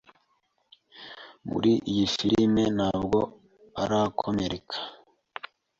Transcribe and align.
Muri 1.49 1.71
iyi 1.91 2.05
filime 2.15 2.63
nabwo 2.77 3.19
arakomereka 3.83 4.77